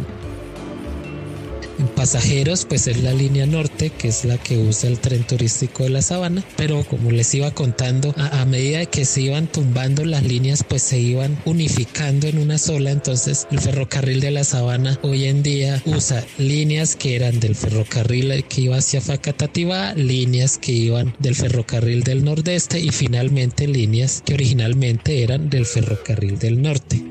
En 1.80 1.88
pasajeros, 1.90 2.66
pues 2.66 2.88
es 2.88 3.04
la 3.04 3.14
línea 3.14 3.46
norte, 3.46 3.92
que 3.92 4.08
es 4.08 4.26
la 4.26 4.38
que 4.38 4.58
usa 4.58 4.90
el 4.90 5.00
tren 5.00 5.24
turístico 5.24 5.84
de 5.84 5.90
la 5.90 6.02
sabana, 6.02 6.44
pero 6.56 6.84
como 6.84 7.12
les 7.12 7.34
iba 7.36 7.52
contando, 7.52 8.16
a, 8.18 8.46
medida 8.46 8.86
que 8.86 9.06
se 9.06 9.22
iban 9.22 9.48
tumbando 9.48 10.04
las 10.06 10.24
líneas, 10.24 10.64
pues 10.68 10.82
se 10.82 11.00
iban 11.00 11.38
unificando 11.46 12.28
en 12.28 12.40
una 12.40 12.58
sola, 12.58 12.92
entonces 12.92 13.48
el 13.52 13.60
ferrocarril 13.60 14.22
de 14.22 14.32
la 14.32 14.44
sabana 14.44 15.00
hoy 15.04 15.26
en 15.26 15.44
día 15.44 15.82
usa 15.86 16.26
líneas 16.38 16.96
que 16.96 17.16
eran 17.16 17.40
del 17.40 17.56
ferrocarril 17.56 18.44
que 18.46 18.62
iba 18.62 18.78
hacia 18.78 19.02
Facatativá, 19.02 19.94
líneas 19.94 20.58
que 20.58 20.72
iban 20.72 21.16
del 21.20 21.36
ferrocarril 21.36 22.04
del 22.04 22.24
nordeste 22.24 22.80
y 22.80 22.90
finalmente 22.90 23.68
líneas 23.68 24.24
que 24.26 24.34
originalmente 24.34 25.22
eran 25.24 25.50
del 25.50 25.66
ferrocarril 25.66 26.40
del 26.40 26.62
norte. 26.62 27.04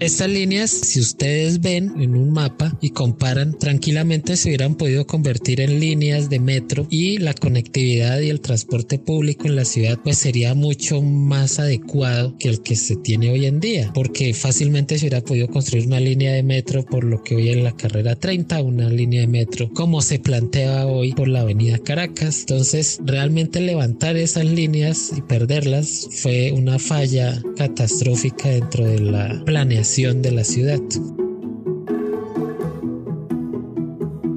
Estas 0.00 0.30
líneas, 0.30 0.70
si 0.70 0.98
ustedes 0.98 1.60
ven 1.60 1.92
en 2.00 2.16
un 2.16 2.30
mapa 2.30 2.74
y 2.80 2.88
comparan, 2.88 3.58
tranquilamente 3.58 4.38
se 4.38 4.48
hubieran 4.48 4.74
podido 4.74 5.06
convertir 5.06 5.60
en 5.60 5.78
líneas 5.78 6.30
de 6.30 6.40
metro 6.40 6.86
y 6.88 7.18
la 7.18 7.34
conectividad 7.34 8.18
y 8.20 8.30
el 8.30 8.40
transporte 8.40 8.98
público 8.98 9.46
en 9.46 9.56
la 9.56 9.66
ciudad 9.66 9.98
pues 10.02 10.16
sería 10.16 10.54
mucho 10.54 11.02
más 11.02 11.58
adecuado 11.58 12.34
que 12.38 12.48
el 12.48 12.62
que 12.62 12.76
se 12.76 12.96
tiene 12.96 13.30
hoy 13.30 13.44
en 13.44 13.60
día, 13.60 13.90
porque 13.92 14.32
fácilmente 14.32 14.98
se 14.98 15.04
hubiera 15.04 15.20
podido 15.20 15.48
construir 15.48 15.86
una 15.86 16.00
línea 16.00 16.32
de 16.32 16.44
metro 16.44 16.82
por 16.82 17.04
lo 17.04 17.22
que 17.22 17.36
hoy 17.36 17.50
en 17.50 17.62
la 17.62 17.76
carrera 17.76 18.16
30, 18.16 18.62
una 18.62 18.88
línea 18.88 19.20
de 19.20 19.26
metro 19.26 19.68
como 19.74 20.00
se 20.00 20.18
plantea 20.18 20.86
hoy 20.86 21.12
por 21.12 21.28
la 21.28 21.40
avenida 21.40 21.78
Caracas. 21.78 22.40
Entonces, 22.40 23.00
realmente 23.04 23.60
levantar 23.60 24.16
esas 24.16 24.46
líneas 24.46 25.12
y 25.14 25.20
perderlas 25.20 26.08
fue 26.10 26.52
una 26.52 26.78
falla 26.78 27.42
catastrófica 27.58 28.48
dentro 28.48 28.86
de 28.86 29.00
la 29.00 29.42
planeación 29.44 29.89
de 29.90 30.30
la 30.30 30.44
ciudad. 30.44 30.80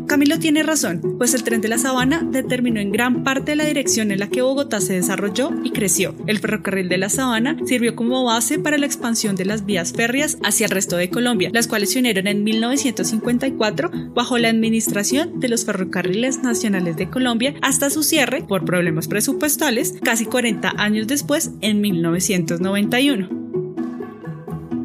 Camilo 0.08 0.40
tiene 0.40 0.64
razón, 0.64 1.16
pues 1.20 1.36
el 1.36 1.44
tren 1.44 1.62
de 1.62 1.68
la 1.68 1.78
Sabana 1.78 2.24
determinó 2.24 2.80
en 2.80 2.92
gran 2.92 3.24
parte 3.24 3.56
la 3.56 3.64
dirección 3.64 4.12
en 4.12 4.20
la 4.20 4.30
que 4.30 4.42
Bogotá 4.42 4.82
se 4.82 4.94
desarrolló 4.94 5.52
y 5.64 5.70
creció. 5.70 6.16
El 6.26 6.40
ferrocarril 6.40 6.90
de 6.90 6.98
la 6.98 7.10
Sabana 7.10 7.56
sirvió 7.68 7.96
como 7.96 8.24
base 8.24 8.58
para 8.58 8.80
la 8.80 8.88
expansión 8.88 9.36
de 9.36 9.46
las 9.46 9.64
vías 9.64 9.94
férreas 9.94 10.40
hacia 10.44 10.66
el 10.66 10.72
resto 10.72 10.98
de 10.98 11.12
Colombia, 11.12 11.52
las 11.54 11.68
cuales 11.68 11.92
se 11.92 12.00
unieron 12.00 12.26
en 12.26 12.44
1954 12.44 13.92
bajo 14.16 14.40
la 14.40 14.50
administración 14.50 15.40
de 15.40 15.50
los 15.50 15.66
ferrocarriles 15.66 16.42
nacionales 16.42 16.98
de 16.98 17.12
Colombia 17.12 17.54
hasta 17.62 17.92
su 17.92 18.02
cierre 18.02 18.44
por 18.48 18.66
problemas 18.66 19.08
presupuestales 19.08 19.94
casi 20.02 20.26
40 20.26 20.74
años 20.78 21.06
después 21.06 21.52
en 21.62 21.80
1991. 21.80 23.43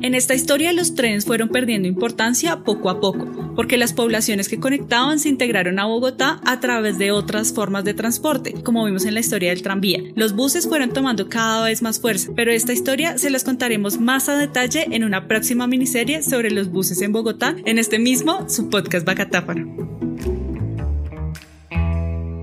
En 0.00 0.14
esta 0.14 0.34
historia 0.34 0.72
los 0.72 0.94
trenes 0.94 1.24
fueron 1.24 1.48
perdiendo 1.48 1.88
importancia 1.88 2.60
poco 2.60 2.88
a 2.88 3.00
poco, 3.00 3.52
porque 3.56 3.76
las 3.76 3.92
poblaciones 3.92 4.48
que 4.48 4.60
conectaban 4.60 5.18
se 5.18 5.28
integraron 5.28 5.80
a 5.80 5.86
Bogotá 5.86 6.40
a 6.44 6.60
través 6.60 6.98
de 6.98 7.10
otras 7.10 7.52
formas 7.52 7.82
de 7.84 7.94
transporte, 7.94 8.54
como 8.62 8.84
vimos 8.84 9.04
en 9.06 9.14
la 9.14 9.20
historia 9.20 9.50
del 9.50 9.62
tranvía. 9.62 10.00
Los 10.14 10.34
buses 10.34 10.68
fueron 10.68 10.92
tomando 10.92 11.28
cada 11.28 11.64
vez 11.64 11.82
más 11.82 12.00
fuerza, 12.00 12.30
pero 12.36 12.52
esta 12.52 12.72
historia 12.72 13.18
se 13.18 13.30
las 13.30 13.42
contaremos 13.42 13.98
más 13.98 14.28
a 14.28 14.38
detalle 14.38 14.86
en 14.92 15.02
una 15.02 15.26
próxima 15.26 15.66
miniserie 15.66 16.22
sobre 16.22 16.52
los 16.52 16.70
buses 16.70 17.02
en 17.02 17.12
Bogotá, 17.12 17.56
en 17.64 17.78
este 17.78 17.98
mismo, 17.98 18.48
su 18.48 18.70
podcast 18.70 19.04
Bacatáfano. 19.04 19.98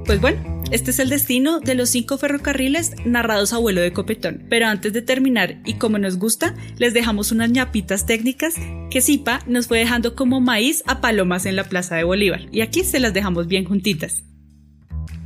Pues 0.05 0.21
bueno, 0.21 0.54
este 0.71 0.91
es 0.91 0.99
el 0.99 1.09
destino 1.09 1.59
de 1.59 1.75
los 1.75 1.89
cinco 1.89 2.17
ferrocarriles 2.17 2.93
narrados 3.05 3.53
a 3.53 3.57
vuelo 3.57 3.81
de 3.81 3.93
copetón. 3.93 4.45
Pero 4.49 4.67
antes 4.67 4.93
de 4.93 5.01
terminar, 5.01 5.61
y 5.65 5.75
como 5.75 5.99
nos 5.99 6.17
gusta, 6.17 6.55
les 6.77 6.93
dejamos 6.93 7.31
unas 7.31 7.51
ñapitas 7.51 8.05
técnicas 8.05 8.55
que 8.89 9.01
Zipa 9.01 9.41
nos 9.47 9.67
fue 9.67 9.79
dejando 9.79 10.15
como 10.15 10.41
maíz 10.41 10.83
a 10.87 11.01
palomas 11.01 11.45
en 11.45 11.55
la 11.55 11.65
Plaza 11.65 11.95
de 11.95 12.03
Bolívar. 12.03 12.47
Y 12.51 12.61
aquí 12.61 12.83
se 12.83 12.99
las 12.99 13.13
dejamos 13.13 13.47
bien 13.47 13.65
juntitas. 13.65 14.23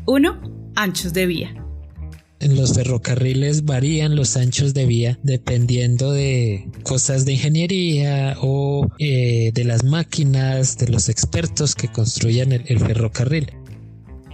1. 0.06 0.72
Anchos 0.76 1.14
de 1.14 1.26
vía. 1.26 1.54
En 2.42 2.56
los 2.56 2.74
ferrocarriles 2.74 3.66
varían 3.66 4.16
los 4.16 4.38
anchos 4.38 4.74
de 4.74 4.86
vía 4.86 5.20
dependiendo 5.24 6.14
de 6.14 6.70
cosas 6.84 7.26
de 7.26 7.34
ingeniería 7.34 8.38
o 8.42 8.88
eh, 8.98 9.52
de 9.54 9.64
las 9.66 9.84
máquinas, 9.84 10.78
de 10.78 10.88
los 10.88 11.10
expertos 11.10 11.76
que 11.76 11.90
construyan 11.90 12.54
el 12.54 12.80
ferrocarril. 12.80 13.52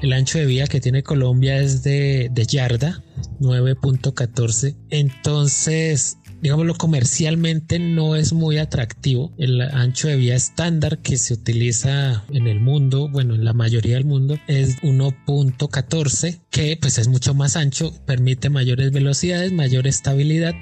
El 0.05 0.13
ancho 0.13 0.37
de 0.37 0.45
vía 0.45 0.67
que 0.67 0.79
tiene 0.79 1.01
Colombia 1.01 1.57
es 1.57 1.81
de, 1.81 2.29
yarda, 2.47 3.03
9.14. 3.39 4.75
Entonces, 4.91 6.19
digámoslo 6.43 6.75
comercialmente 6.75 7.79
no 7.79 8.15
es 8.15 8.31
muy 8.31 8.59
atractivo. 8.59 9.33
El 9.39 9.59
ancho 9.61 10.07
de 10.07 10.17
vía 10.17 10.35
estándar 10.35 10.99
que 10.99 11.17
se 11.17 11.33
utiliza 11.33 12.23
en 12.29 12.45
el 12.45 12.59
mundo, 12.59 13.09
bueno, 13.09 13.33
en 13.33 13.45
la 13.45 13.53
mayoría 13.53 13.95
del 13.95 14.05
mundo, 14.05 14.37
es 14.45 14.79
1.14, 14.83 16.39
que 16.51 16.77
pues 16.79 16.99
es 16.99 17.07
mucho 17.07 17.33
más 17.33 17.55
ancho, 17.55 17.91
permite 18.05 18.51
mayores 18.51 18.91
velocidades, 18.91 19.53
mayor 19.53 19.87
estabilidad 19.87 20.53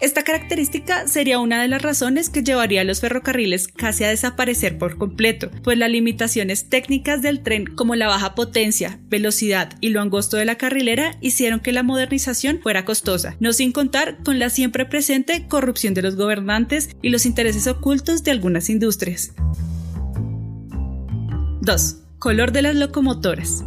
esta 0.00 0.22
característica 0.22 1.06
sería 1.08 1.38
una 1.38 1.62
de 1.62 1.68
las 1.68 1.82
razones 1.82 2.30
que 2.30 2.42
llevaría 2.42 2.82
a 2.82 2.84
los 2.84 3.00
ferrocarriles 3.00 3.68
casi 3.68 4.04
a 4.04 4.08
desaparecer 4.08 4.78
por 4.78 4.98
completo, 4.98 5.50
pues 5.62 5.78
las 5.78 5.90
limitaciones 5.90 6.68
técnicas 6.68 7.22
del 7.22 7.42
tren 7.42 7.66
como 7.66 7.94
la 7.94 8.08
baja 8.08 8.34
potencia, 8.34 8.98
velocidad 9.08 9.76
y 9.80 9.90
lo 9.90 10.00
angosto 10.00 10.36
de 10.36 10.44
la 10.44 10.56
carrilera 10.56 11.16
hicieron 11.20 11.60
que 11.60 11.72
la 11.72 11.82
modernización 11.82 12.60
fuera 12.62 12.84
costosa, 12.84 13.36
no 13.40 13.52
sin 13.52 13.72
contar 13.72 14.18
con 14.24 14.38
la 14.38 14.50
siempre 14.50 14.86
presente 14.86 15.46
corrupción 15.48 15.94
de 15.94 16.02
los 16.02 16.16
gobernantes 16.16 16.90
y 17.02 17.10
los 17.10 17.26
intereses 17.26 17.66
ocultos 17.66 18.24
de 18.24 18.30
algunas 18.30 18.70
industrias. 18.70 19.32
2. 21.62 21.96
Color 22.18 22.52
de 22.52 22.62
las 22.62 22.74
locomotoras 22.74 23.64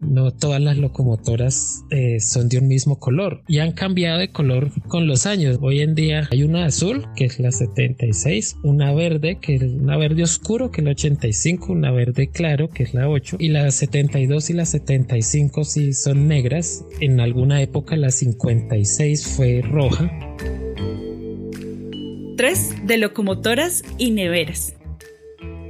no 0.00 0.32
todas 0.32 0.60
las 0.60 0.76
locomotoras 0.78 1.84
eh, 1.90 2.20
son 2.20 2.48
de 2.48 2.58
un 2.58 2.68
mismo 2.68 2.98
color 2.98 3.42
y 3.46 3.58
han 3.58 3.72
cambiado 3.72 4.18
de 4.18 4.30
color 4.30 4.70
con 4.88 5.06
los 5.06 5.26
años. 5.26 5.58
Hoy 5.60 5.80
en 5.80 5.94
día 5.94 6.28
hay 6.30 6.42
una 6.42 6.66
azul 6.66 7.06
que 7.16 7.26
es 7.26 7.38
la 7.38 7.52
76, 7.52 8.56
una 8.62 8.92
verde 8.92 9.38
que 9.40 9.56
es 9.56 9.62
una 9.62 9.96
verde 9.96 10.22
oscuro 10.22 10.70
que 10.70 10.80
es 10.80 10.84
la 10.84 10.90
85, 10.92 11.72
una 11.72 11.90
verde 11.90 12.30
claro 12.30 12.68
que 12.68 12.82
es 12.84 12.94
la 12.94 13.08
8 13.08 13.36
y 13.38 13.48
la 13.48 13.70
72 13.70 14.50
y 14.50 14.52
la 14.54 14.64
75 14.64 15.64
sí 15.64 15.92
son 15.92 16.28
negras. 16.28 16.84
En 17.00 17.20
alguna 17.20 17.60
época 17.62 17.96
la 17.96 18.10
56 18.10 19.26
fue 19.26 19.62
roja. 19.62 20.10
3 22.36 22.86
de 22.86 22.96
locomotoras 22.96 23.82
y 23.98 24.12
neveras 24.12 24.74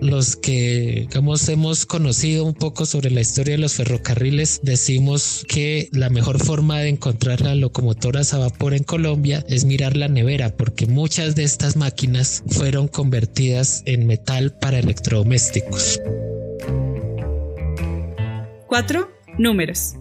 los 0.00 0.36
que 0.36 1.06
digamos 1.08 1.48
hemos 1.48 1.86
conocido 1.86 2.44
un 2.44 2.54
poco 2.54 2.86
sobre 2.86 3.10
la 3.10 3.20
historia 3.20 3.52
de 3.52 3.58
los 3.58 3.74
ferrocarriles 3.74 4.60
decimos 4.62 5.44
que 5.48 5.88
la 5.92 6.10
mejor 6.10 6.42
forma 6.42 6.78
de 6.78 6.88
encontrar 6.88 7.40
las 7.40 7.56
locomotoras 7.56 8.34
a 8.34 8.38
vapor 8.38 8.74
en 8.74 8.84
Colombia 8.84 9.44
es 9.48 9.64
mirar 9.64 9.96
la 9.96 10.08
nevera 10.08 10.56
porque 10.56 10.86
muchas 10.86 11.34
de 11.34 11.44
estas 11.44 11.76
máquinas 11.76 12.42
fueron 12.48 12.88
convertidas 12.88 13.82
en 13.86 14.06
metal 14.06 14.52
para 14.58 14.78
electrodomésticos. 14.78 16.00
4. 18.66 19.10
Números. 19.38 19.99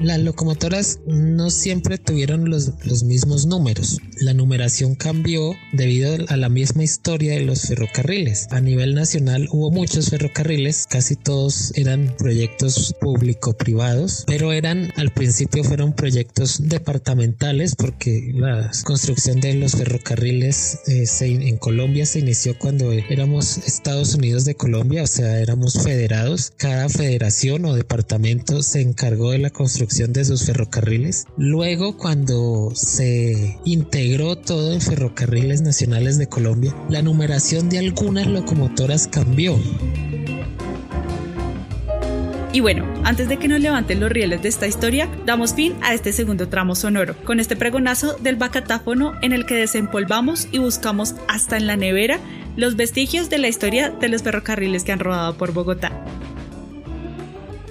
Las 0.00 0.20
locomotoras 0.20 1.00
no 1.06 1.50
siempre 1.50 1.98
tuvieron 1.98 2.48
los, 2.48 2.70
mismos 3.02 3.46
números. 3.46 3.98
La 4.20 4.32
numeración 4.32 4.94
cambió 4.94 5.56
debido 5.72 6.14
a 6.28 6.36
la 6.36 6.48
misma 6.48 6.84
historia 6.84 7.32
de 7.32 7.40
los 7.40 7.62
ferrocarriles. 7.62 8.46
A 8.52 8.60
nivel 8.60 8.94
nacional 8.94 9.48
hubo 9.50 9.72
muchos 9.72 10.10
ferrocarriles, 10.10 10.86
casi 10.88 11.16
todos 11.16 11.72
eran 11.74 12.14
proyectos 12.16 12.94
público-privados, 13.00 14.22
pero 14.26 14.52
eran 14.52 14.92
al 14.96 15.10
principio 15.10 15.64
fueron 15.64 15.92
proyectos 15.92 16.68
departamentales 16.68 17.74
porque 17.74 18.32
la 18.34 18.70
construcción 18.84 19.40
de 19.40 19.54
los 19.54 19.72
ferrocarriles 19.72 20.78
eh, 20.86 21.06
en 21.20 21.56
Colombia 21.56 22.06
se 22.06 22.20
inició 22.20 22.56
cuando 22.56 22.92
éramos 22.92 23.58
Estados 23.58 24.14
Unidos 24.14 24.44
de 24.44 24.54
Colombia, 24.54 25.02
o 25.02 25.08
sea, 25.08 25.40
éramos 25.40 25.82
federados. 25.82 26.52
Cada 26.56 26.88
federación 26.88 27.64
o 27.64 27.74
departamento 27.74 28.62
se 28.62 28.80
encargó 28.80 29.32
de 29.32 29.38
la 29.38 29.50
construcción 29.50 29.87
de 29.88 30.24
sus 30.24 30.44
ferrocarriles. 30.44 31.24
Luego, 31.38 31.96
cuando 31.96 32.70
se 32.74 33.58
integró 33.64 34.36
todo 34.36 34.72
en 34.72 34.82
Ferrocarriles 34.82 35.62
Nacionales 35.62 36.18
de 36.18 36.28
Colombia, 36.28 36.74
la 36.90 37.00
numeración 37.00 37.70
de 37.70 37.78
algunas 37.78 38.26
locomotoras 38.26 39.08
cambió. 39.08 39.58
Y 42.52 42.60
bueno, 42.60 42.86
antes 43.04 43.28
de 43.28 43.38
que 43.38 43.48
nos 43.48 43.60
levanten 43.60 44.00
los 44.00 44.10
rieles 44.10 44.42
de 44.42 44.48
esta 44.48 44.66
historia, 44.66 45.08
damos 45.24 45.54
fin 45.54 45.74
a 45.80 45.94
este 45.94 46.12
segundo 46.12 46.48
tramo 46.48 46.74
sonoro, 46.74 47.16
con 47.24 47.40
este 47.40 47.56
pregonazo 47.56 48.14
del 48.18 48.36
bacatáfono 48.36 49.14
en 49.22 49.32
el 49.32 49.46
que 49.46 49.54
desempolvamos 49.54 50.48
y 50.52 50.58
buscamos 50.58 51.14
hasta 51.28 51.56
en 51.56 51.66
la 51.66 51.76
nevera 51.76 52.20
los 52.56 52.76
vestigios 52.76 53.30
de 53.30 53.38
la 53.38 53.48
historia 53.48 53.90
de 53.90 54.08
los 54.08 54.22
ferrocarriles 54.22 54.84
que 54.84 54.92
han 54.92 55.00
rodado 55.00 55.36
por 55.36 55.52
Bogotá. 55.52 55.92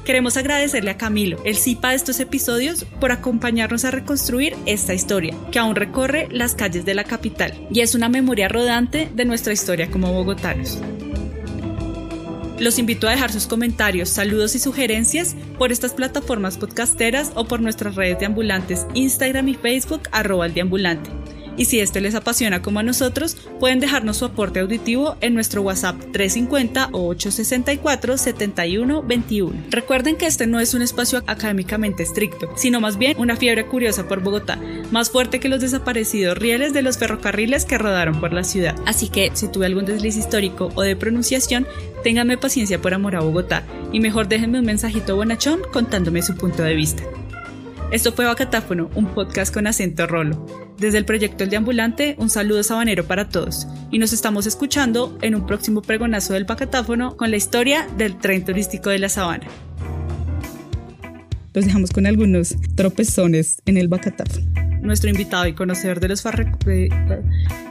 Queremos 0.08 0.38
agradecerle 0.38 0.92
a 0.92 0.98
Camilo, 0.98 1.38
el 1.44 1.58
CIPA 1.58 1.90
de 1.90 1.96
estos 1.98 2.22
episodios, 2.22 2.86
por 3.02 3.12
acompañarnos 3.12 3.84
a 3.84 3.92
reconstruir 3.92 4.56
esta 4.66 4.94
historia, 4.94 5.36
que 5.52 5.60
aún 5.60 5.76
recorre 5.76 6.30
las 6.32 6.56
calles 6.56 6.86
de 6.86 6.96
la 6.96 7.04
capital 7.04 7.68
y 7.70 7.82
es 7.82 7.94
una 7.94 8.08
memoria 8.08 8.48
rodante 8.48 9.10
de 9.14 9.26
nuestra 9.26 9.52
historia 9.52 9.92
como 9.92 10.14
bogotanos. 10.14 10.80
Los 12.58 12.80
invito 12.80 13.10
a 13.10 13.12
dejar 13.12 13.34
sus 13.34 13.48
comentarios, 13.48 14.08
saludos 14.08 14.56
y 14.56 14.60
sugerencias 14.60 15.36
por 15.58 15.74
estas 15.74 15.92
plataformas 15.92 16.58
podcasteras 16.58 17.34
o 17.36 17.44
por 17.44 17.60
nuestras 17.60 17.96
redes 17.96 18.18
de 18.20 18.28
ambulantes 18.28 18.88
Instagram 18.94 19.50
y 19.50 19.56
Facebook 19.56 20.04
arroba 20.14 20.46
el. 20.46 21.27
Y 21.58 21.66
si 21.66 21.80
esto 21.80 22.00
les 22.00 22.16
apasiona 22.16 22.62
como 22.62 22.80
a 22.80 22.84
nosotros, 22.84 23.36
pueden 23.60 23.80
dejarnos 23.80 24.18
su 24.18 24.26
aporte 24.26 24.60
auditivo 24.60 25.18
en 25.22 25.34
nuestro 25.34 25.64
WhatsApp 25.64 26.00
350 26.14 26.90
o 26.94 27.08
864 27.08 28.18
7121. 28.18 29.64
Recuerden 29.72 30.16
que 30.16 30.28
este 30.28 30.48
no 30.48 30.60
es 30.60 30.74
un 30.74 30.84
espacio 30.84 31.24
académicamente 31.28 32.04
estricto, 32.04 32.50
sino 32.56 32.80
más 32.80 32.98
bien 32.98 33.18
una 33.18 33.36
fiebre 33.36 33.66
curiosa 33.66 34.08
por 34.08 34.22
Bogotá, 34.22 34.60
más 34.92 35.10
fuerte 35.10 35.40
que 35.40 35.50
los 35.50 35.62
desaparecidos 35.62 36.38
rieles 36.38 36.74
de 36.74 36.84
los 36.84 36.98
ferrocarriles 36.98 37.66
que 37.66 37.78
rodaron 37.78 38.20
por 38.20 38.34
la 38.34 38.44
ciudad. 38.44 38.76
Así 38.86 39.10
que 39.10 39.32
si 39.34 39.48
tuve 39.52 39.66
algún 39.66 39.86
desliz 39.86 40.16
histórico 40.16 40.70
o 40.76 40.84
de 40.84 40.96
pronunciación, 40.96 41.68
ténganme 42.04 42.38
paciencia 42.38 42.80
por 42.82 42.94
amor 42.94 43.16
a 43.16 43.22
Bogotá 43.22 43.64
y 43.92 44.00
mejor 44.00 44.28
déjenme 44.28 44.60
un 44.60 44.66
mensajito 44.66 45.16
bonachón 45.16 45.62
contándome 45.74 46.22
su 46.22 46.36
punto 46.36 46.64
de 46.64 46.76
vista. 46.76 47.04
Esto 47.90 48.12
fue 48.12 48.26
Bacatáfono, 48.26 48.90
un 48.96 49.14
podcast 49.14 49.54
con 49.54 49.66
acento 49.66 50.08
rolo. 50.08 50.46
Desde 50.78 50.98
el 50.98 51.06
proyecto 51.06 51.46
El 51.46 51.50
Deambulante, 51.50 52.18
un 52.20 52.30
saludo 52.30 52.62
sabanero 52.62 53.08
para 53.08 53.30
todos. 53.30 53.66
Y 53.92 53.98
nos 53.98 54.12
estamos 54.12 54.46
escuchando 54.46 55.18
en 55.22 55.36
un 55.36 55.46
próximo 55.46 55.82
pregonazo 55.82 56.34
del 56.34 56.44
Bacatáfono 56.44 57.16
con 57.16 57.32
la 57.32 57.38
historia 57.38 57.88
del 57.98 58.18
tren 58.18 58.44
turístico 58.44 58.90
de 58.90 59.00
la 59.00 59.08
sabana. 59.08 59.48
Los 61.54 61.66
dejamos 61.66 61.92
con 61.92 62.06
algunos 62.06 62.58
tropezones 62.76 63.62
en 63.66 63.78
el 63.78 63.88
Bacatáfono. 63.88 64.46
Nuestro 64.82 65.10
invitado 65.10 65.48
y 65.48 65.54
conocedor 65.54 66.02
de 66.02 66.10
los 66.10 66.22
farre... 66.22 66.52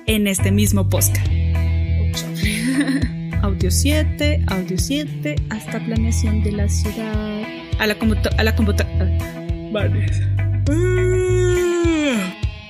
en 0.07 0.27
este 0.27 0.51
mismo 0.51 0.89
podcast. 0.89 1.27
audio 3.43 3.71
7, 3.71 4.47
audio 4.47 4.79
7, 4.79 5.37
hasta 5.51 5.85
planeación 5.85 6.43
de 6.43 6.53
la 6.53 6.71
ciudad. 6.71 7.43
A 7.79 7.87
la 7.87 7.99
computadora. 7.99 8.41
A 8.41 8.45
la 8.45 8.57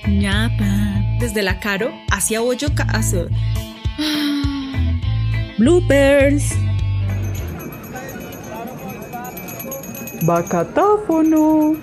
Ñapa. 0.08 1.02
Desde 1.20 1.42
la 1.42 1.60
Caro 1.60 1.92
hacia 2.10 2.40
Boyacá. 2.40 2.82
Hacia... 2.84 3.26
Bloopers. 5.58 6.52
Bacatáfono. 10.22 11.76